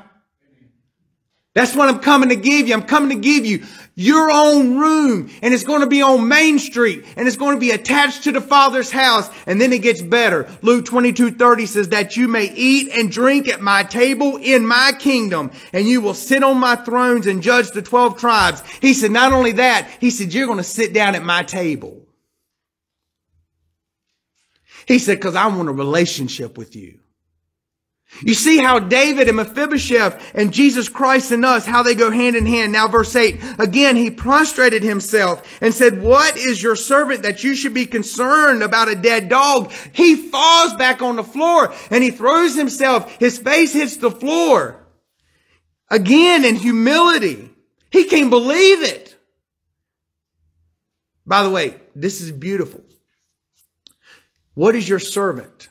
[1.58, 2.76] That's what I'm coming to give you.
[2.76, 3.65] I'm coming to give you
[3.96, 7.60] your own room and it's going to be on Main Street and it's going to
[7.60, 9.28] be attached to the Father's house.
[9.48, 10.48] And then it gets better.
[10.62, 14.91] Luke 22, 30 says that you may eat and drink at my table in my
[15.00, 18.62] kingdom and you will sit on my thrones and judge the 12 tribes.
[18.80, 22.06] He said, not only that, he said, you're going to sit down at my table.
[24.88, 27.00] He said, cause I want a relationship with you.
[28.22, 32.36] You see how David and Mephibosheth and Jesus Christ and us, how they go hand
[32.36, 32.72] in hand.
[32.72, 37.54] Now verse 8, again, he prostrated himself and said, what is your servant that you
[37.54, 39.72] should be concerned about a dead dog?
[39.93, 43.17] He falls back on the floor and he throws himself.
[43.20, 44.88] His face hits the floor.
[45.89, 47.50] Again, in humility.
[47.91, 49.15] He can't believe it.
[51.26, 52.84] By the way, this is beautiful.
[54.54, 55.70] What is your servant?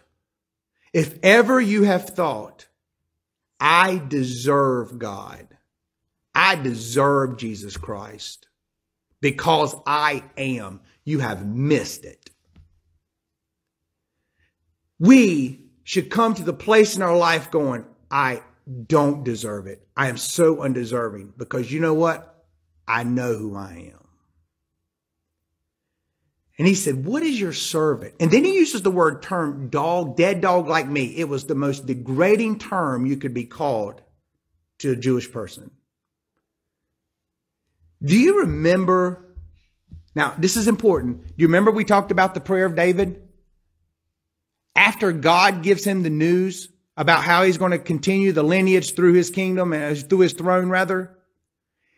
[0.96, 2.68] If ever you have thought,
[3.60, 5.46] I deserve God,
[6.34, 8.48] I deserve Jesus Christ
[9.20, 12.30] because I am, you have missed it.
[14.98, 18.40] We should come to the place in our life going, I
[18.86, 19.86] don't deserve it.
[19.98, 22.42] I am so undeserving because you know what?
[22.88, 24.05] I know who I am.
[26.58, 28.14] And he said, what is your servant?
[28.18, 31.14] And then he uses the word term dog, dead dog like me.
[31.16, 34.00] It was the most degrading term you could be called
[34.78, 35.70] to a Jewish person.
[38.02, 39.22] Do you remember?
[40.14, 41.26] Now, this is important.
[41.26, 43.22] Do you remember we talked about the prayer of David?
[44.74, 49.12] After God gives him the news about how he's going to continue the lineage through
[49.12, 51.18] his kingdom and uh, through his throne, rather.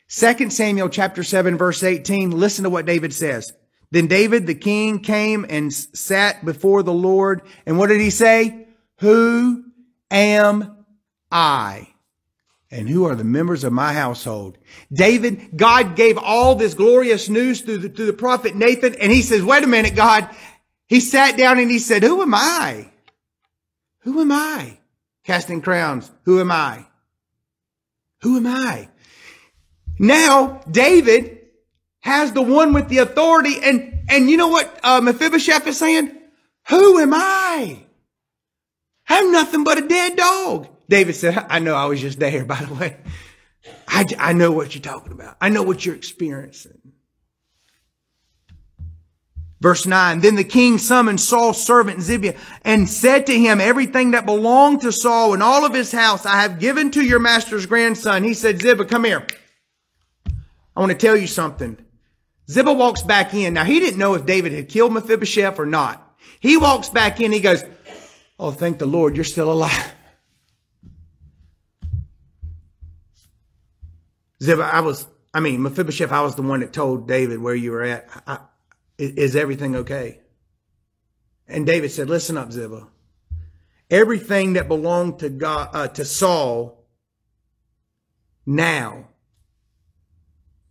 [0.09, 3.53] 2 Samuel chapter 7 verse 18, listen to what David says.
[3.91, 7.43] Then David the king came and sat before the Lord.
[7.67, 8.67] And what did he say?
[8.99, 9.65] Who
[10.11, 10.85] am
[11.31, 11.89] I?
[12.71, 14.59] And who are the members of my household?
[14.93, 18.95] David, God gave all this glorious news through the, through the prophet Nathan.
[18.97, 20.29] And he says, wait a minute, God.
[20.87, 22.91] He sat down and he said, who am I?
[24.01, 24.79] Who am I?
[25.25, 26.11] Casting crowns.
[26.25, 26.87] Who am I?
[28.21, 28.89] Who am I?
[29.99, 31.38] Now, David
[32.01, 36.17] has the one with the authority and And you know what uh, Mephibosheth is saying?
[36.69, 37.81] Who am I?
[39.09, 40.69] I'm nothing but a dead dog.
[40.89, 42.97] David said, I know I was just there, by the way.
[43.87, 45.37] I, I know what you're talking about.
[45.41, 46.79] I know what you're experiencing.
[49.61, 54.25] Verse 9, then the king summoned Saul's servant Ziba and said to him, everything that
[54.25, 58.23] belonged to Saul and all of his house I have given to your master's grandson.
[58.23, 59.27] He said, Ziba, come here.
[60.77, 61.77] I want to tell you something.
[62.51, 63.55] Ziba walks back in.
[63.55, 66.05] Now he didn't know if David had killed Mephibosheth or not.
[66.41, 67.33] He walks back in.
[67.33, 67.65] He goes,
[68.39, 69.95] Oh, thank the Lord, you're still alive.
[74.43, 77.73] Ziba, I was, I mean, Mephibosheth, I was the one that told David where you
[77.73, 78.09] were at.
[78.27, 78.39] I,
[78.97, 80.21] is everything okay?
[81.49, 82.87] And David said, listen up, Ziba.
[83.91, 86.85] Everything that belonged to God, uh, to Saul,
[88.47, 89.09] now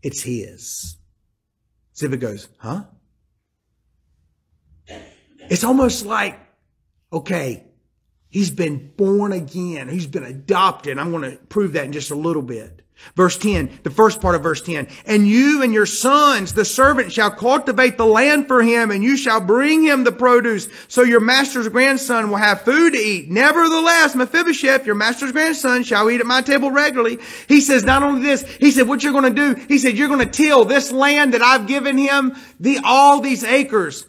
[0.02, 0.98] it's his.
[1.98, 2.84] Ziba goes, huh?
[5.50, 6.40] It's almost like,
[7.12, 7.64] okay,
[8.30, 9.90] he's been born again.
[9.90, 11.00] He's been adopted.
[11.00, 12.84] I'm going to prove that in just a little bit.
[13.16, 14.88] Verse 10, the first part of verse 10.
[15.06, 19.18] And you and your sons, the servant, shall cultivate the land for him, and you
[19.18, 23.30] shall bring him the produce, so your master's grandson will have food to eat.
[23.30, 27.20] Nevertheless, Mephibosheth, your master's grandson, shall eat at my table regularly.
[27.48, 30.10] He says, not only this, he said, what you're going to do, he said, you're
[30.10, 34.06] going to till this land that I've given him, the, all these acres.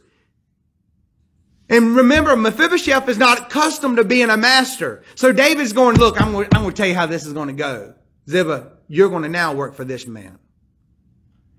[1.70, 5.02] And remember, Mephibosheth is not accustomed to being a master.
[5.14, 7.48] So David's going, look, I'm going, I'm going to tell you how this is going
[7.48, 7.94] to go.
[8.28, 10.38] Ziba, you're going to now work for this man.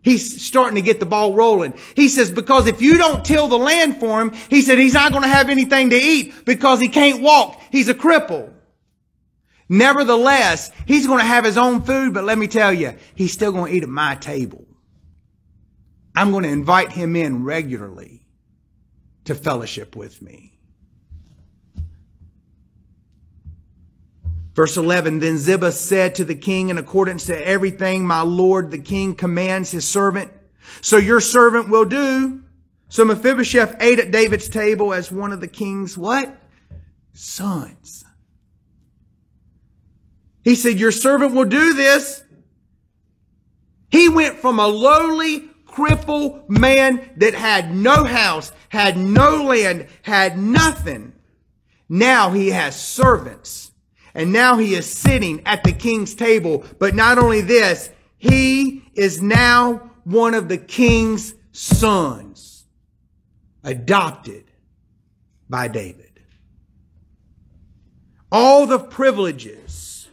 [0.01, 1.73] He's starting to get the ball rolling.
[1.95, 5.11] He says, because if you don't till the land for him, he said he's not
[5.11, 7.61] going to have anything to eat because he can't walk.
[7.71, 8.53] He's a cripple.
[9.67, 13.51] Nevertheless, he's going to have his own food, but let me tell you, he's still
[13.51, 14.65] going to eat at my table.
[16.15, 18.25] I'm going to invite him in regularly
[19.25, 20.58] to fellowship with me.
[24.59, 28.77] Verse 11, then Ziba said to the king in accordance to everything my lord the
[28.77, 30.33] king commands his servant.
[30.81, 32.43] So your servant will do.
[32.89, 36.35] So Mephibosheth ate at David's table as one of the king's what?
[37.13, 38.03] Sons.
[40.43, 42.21] He said, your servant will do this.
[43.89, 50.37] He went from a lowly, crippled man that had no house, had no land, had
[50.37, 51.13] nothing.
[51.87, 53.68] Now he has servants
[54.13, 56.65] and now he is sitting at the king's table.
[56.79, 62.65] But not only this, he is now one of the king's sons,
[63.63, 64.45] adopted
[65.49, 66.05] by David.
[68.31, 70.07] All the privileges.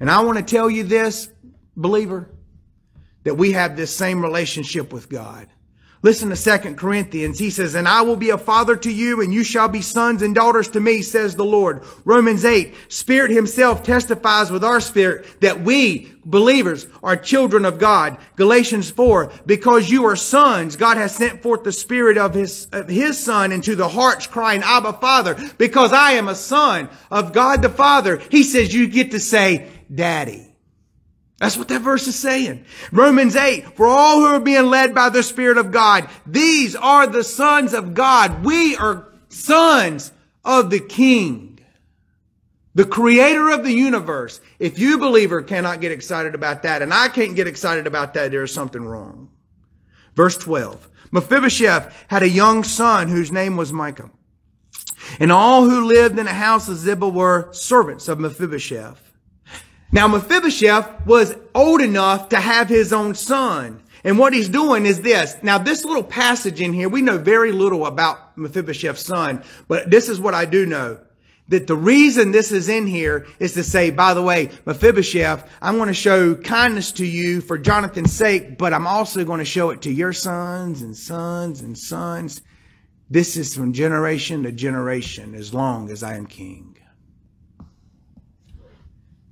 [0.00, 1.28] And I want to tell you this,
[1.76, 2.30] believer,
[3.24, 5.48] that we have this same relationship with God.
[6.04, 7.38] Listen to Second Corinthians.
[7.38, 10.20] He says, And I will be a father to you, and you shall be sons
[10.20, 11.82] and daughters to me, says the Lord.
[12.04, 18.18] Romans 8, Spirit himself testifies with our spirit that we, believers, are children of God.
[18.36, 22.86] Galatians 4, Because you are sons, God has sent forth the Spirit of his, of
[22.86, 25.36] his Son into the hearts, crying, Abba, Father.
[25.56, 28.20] Because I am a son of God the Father.
[28.30, 30.53] He says you get to say, Daddy.
[31.38, 32.64] That's what that verse is saying.
[32.92, 37.06] Romans 8, for all who are being led by the Spirit of God, these are
[37.06, 38.44] the sons of God.
[38.44, 40.12] We are sons
[40.44, 41.58] of the King,
[42.74, 44.40] the creator of the universe.
[44.58, 48.30] If you believer cannot get excited about that, and I can't get excited about that,
[48.30, 49.28] there is something wrong.
[50.14, 54.10] Verse 12, Mephibosheth had a young son whose name was Micah.
[55.18, 59.03] And all who lived in the house of Ziba were servants of Mephibosheth.
[59.94, 63.80] Now Mephibosheth was old enough to have his own son.
[64.02, 65.36] And what he's doing is this.
[65.40, 70.08] Now this little passage in here, we know very little about Mephibosheth's son, but this
[70.08, 70.98] is what I do know.
[71.46, 75.76] That the reason this is in here is to say, by the way, Mephibosheth, I'm
[75.76, 79.70] going to show kindness to you for Jonathan's sake, but I'm also going to show
[79.70, 82.42] it to your sons and sons and sons.
[83.10, 86.73] This is from generation to generation as long as I am king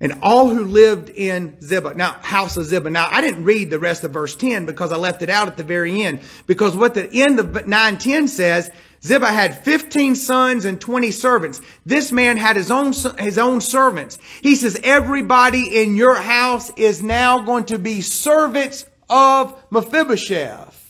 [0.03, 1.95] and all who lived in Ziba.
[1.95, 2.91] Now, house of Ziba.
[2.91, 5.57] Now, I didn't read the rest of verse 10 because I left it out at
[5.57, 6.21] the very end.
[6.47, 8.71] Because what the end of 910 says,
[9.05, 11.61] Ziba had 15 sons and 20 servants.
[11.87, 14.19] This man had his own, his own servants.
[14.43, 20.81] He says, everybody in your house is now going to be servants of Mephibosheth.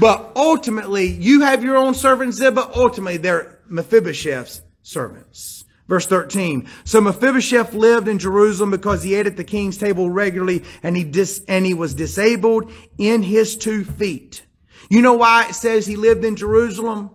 [0.00, 2.72] But ultimately, you have your own servants, Ziba.
[2.74, 5.63] Ultimately, they're Mephibosheth's servants.
[5.86, 6.68] Verse 13.
[6.84, 11.04] So Mephibosheth lived in Jerusalem because he ate at the king's table regularly and he
[11.04, 14.42] dis, and he was disabled in his two feet.
[14.88, 17.10] You know why it says he lived in Jerusalem?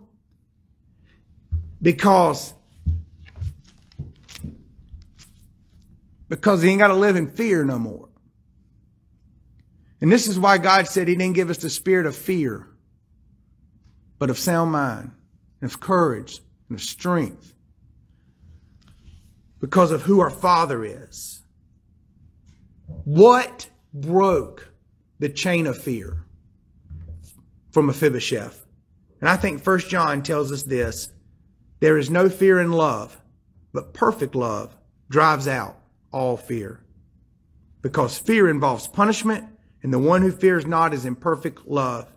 [1.82, 2.54] Because
[6.28, 8.08] because he ain't got to live in fear no more.
[10.00, 12.68] And this is why God said he didn't give us the spirit of fear,
[14.20, 15.12] but of sound mind,
[15.60, 16.40] and of courage,
[16.70, 17.54] and of strength.
[19.60, 21.44] Because of who our Father is.
[23.04, 24.72] What broke
[25.20, 26.26] the chain of fear
[27.72, 28.66] from Mephibosheth?
[29.20, 31.12] And I think First John tells us this.
[31.80, 33.22] There is no fear in love,
[33.74, 34.76] but perfect love
[35.10, 35.78] drives out
[36.12, 36.82] all fear.
[37.82, 39.46] Because fear involves punishment,
[39.82, 42.12] and the one who fears not is in perfect love.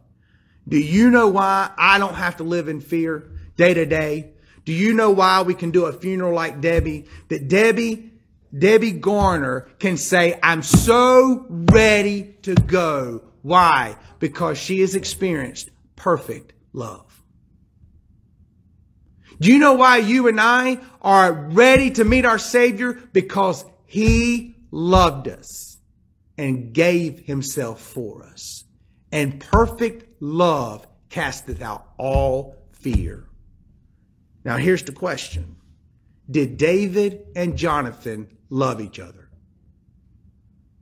[0.67, 4.32] Do you know why I don't have to live in fear day to day?
[4.65, 7.07] Do you know why we can do a funeral like Debbie?
[7.29, 8.13] That Debbie,
[8.57, 13.23] Debbie Garner can say, I'm so ready to go.
[13.43, 13.97] Why?
[14.19, 17.23] Because she has experienced perfect love.
[19.41, 22.93] Do you know why you and I are ready to meet our Savior?
[23.13, 25.79] Because he loved us
[26.39, 28.65] and gave himself for us.
[29.11, 33.29] And perfect love casteth out all fear.
[34.45, 35.57] Now here's the question.
[36.31, 39.23] Did David and Jonathan love each other?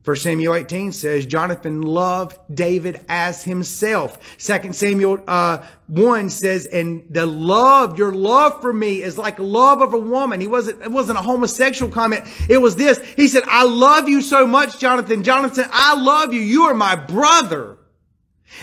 [0.02, 4.38] 1 Samuel 18 says Jonathan loved David as himself.
[4.38, 5.58] 2 Samuel uh,
[5.88, 10.40] 1 says, and the love, your love for me is like love of a woman.
[10.40, 12.24] He wasn't, it wasn't a homosexual comment.
[12.48, 12.98] It was this.
[13.14, 15.22] He said, I love you so much, Jonathan.
[15.22, 16.40] Jonathan, I love you.
[16.40, 17.76] You are my brother.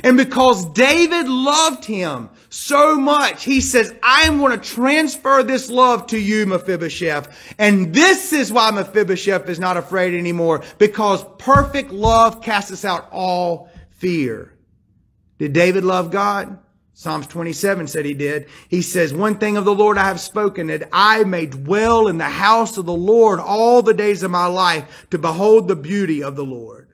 [0.03, 5.69] And because David loved him so much, he says, I am going to transfer this
[5.69, 7.55] love to you, Mephibosheth.
[7.57, 13.69] And this is why Mephibosheth is not afraid anymore, because perfect love casts out all
[13.89, 14.53] fear.
[15.39, 16.59] Did David love God?
[16.93, 18.47] Psalms 27 said he did.
[18.69, 22.17] He says, one thing of the Lord I have spoken, that I may dwell in
[22.17, 26.23] the house of the Lord all the days of my life to behold the beauty
[26.23, 26.86] of the Lord.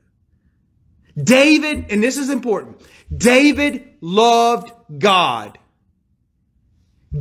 [1.22, 2.82] David, and this is important,
[3.16, 5.58] David loved God.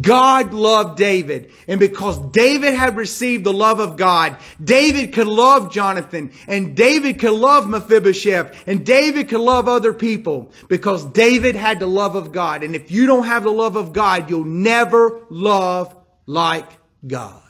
[0.00, 1.52] God loved David.
[1.68, 7.18] And because David had received the love of God, David could love Jonathan and David
[7.18, 12.32] could love Mephibosheth and David could love other people because David had the love of
[12.32, 12.62] God.
[12.62, 16.68] And if you don't have the love of God, you'll never love like
[17.06, 17.42] God.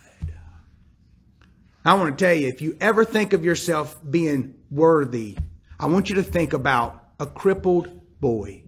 [1.85, 5.37] I want to tell you, if you ever think of yourself being worthy
[5.83, 8.63] I want you to think about a crippled boy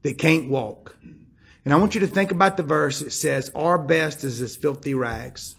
[0.00, 0.96] that can't walk.
[1.62, 4.56] And I want you to think about the verse that says, Our best is as
[4.56, 5.56] filthy rags.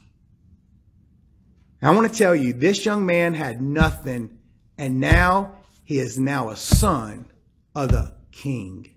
[1.79, 4.39] And I want to tell you, this young man had nothing,
[4.79, 7.27] and now he is now a son
[7.75, 8.89] of the king.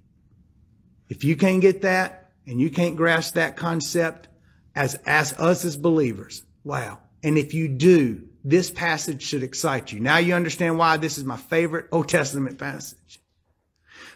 [1.11, 4.29] If you can't get that and you can't grasp that concept
[4.75, 7.01] as, as us as believers, wow.
[7.23, 10.01] And if you do, this passage should excite you.
[10.01, 13.19] Now you understand why this is my favorite Old Testament passage.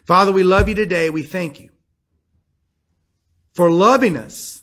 [0.04, 1.08] Father, we love you today.
[1.08, 1.70] We thank you
[3.54, 4.62] for loving us.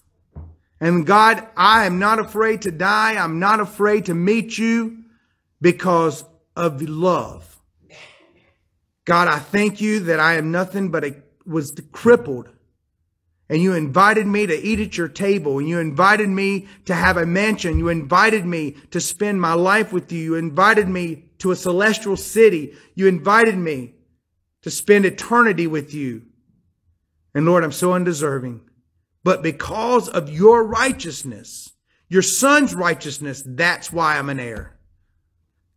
[0.80, 3.16] And God, I am not afraid to die.
[3.16, 5.04] I'm not afraid to meet you
[5.60, 6.24] because
[6.56, 7.60] of the love.
[9.06, 12.50] God, I thank you that I am nothing but a, was crippled
[13.50, 17.18] and you invited me to eat at your table and you invited me to have
[17.18, 17.78] a mansion.
[17.78, 20.20] You invited me to spend my life with you.
[20.20, 22.76] You invited me to a celestial city.
[22.96, 23.94] You invited me
[24.64, 26.24] to spend eternity with you.
[27.36, 28.62] And Lord, I'm so undeserving.
[29.24, 31.72] But because of your righteousness,
[32.08, 34.78] your son's righteousness, that's why I'm an heir.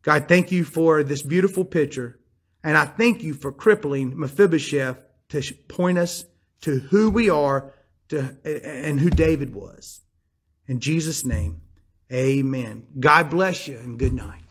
[0.03, 2.19] God, thank you for this beautiful picture.
[2.64, 4.99] And I thank you for crippling Mephibosheth
[5.31, 6.25] to point us
[6.63, 7.73] to who we are
[8.09, 10.01] to, and who David was.
[10.67, 11.63] In Jesus' name,
[12.13, 12.87] amen.
[12.99, 14.43] God bless you and good night.